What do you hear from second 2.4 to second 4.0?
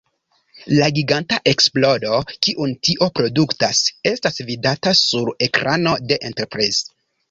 kiun tio produktas,